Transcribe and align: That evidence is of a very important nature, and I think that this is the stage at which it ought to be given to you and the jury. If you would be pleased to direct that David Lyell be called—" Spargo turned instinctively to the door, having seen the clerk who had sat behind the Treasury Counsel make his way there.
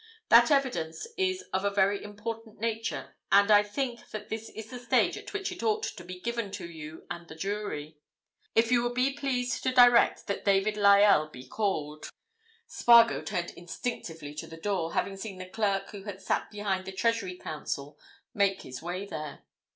That 0.29 0.49
evidence 0.49 1.05
is 1.15 1.43
of 1.53 1.63
a 1.63 1.69
very 1.69 2.03
important 2.03 2.59
nature, 2.59 3.17
and 3.31 3.51
I 3.51 3.61
think 3.61 4.09
that 4.09 4.29
this 4.29 4.49
is 4.49 4.71
the 4.71 4.79
stage 4.79 5.15
at 5.15 5.31
which 5.31 5.51
it 5.51 5.61
ought 5.61 5.83
to 5.83 6.03
be 6.03 6.19
given 6.19 6.49
to 6.53 6.65
you 6.67 7.05
and 7.11 7.27
the 7.27 7.35
jury. 7.35 7.99
If 8.55 8.71
you 8.71 8.81
would 8.81 8.95
be 8.95 9.13
pleased 9.13 9.61
to 9.61 9.71
direct 9.71 10.25
that 10.25 10.43
David 10.43 10.75
Lyell 10.75 11.29
be 11.29 11.47
called—" 11.47 12.09
Spargo 12.65 13.21
turned 13.21 13.51
instinctively 13.51 14.33
to 14.33 14.47
the 14.47 14.57
door, 14.57 14.93
having 14.95 15.17
seen 15.17 15.37
the 15.37 15.45
clerk 15.45 15.91
who 15.91 16.01
had 16.05 16.19
sat 16.19 16.49
behind 16.49 16.85
the 16.85 16.91
Treasury 16.93 17.37
Counsel 17.37 17.99
make 18.33 18.63
his 18.63 18.81
way 18.81 19.05
there. 19.05 19.43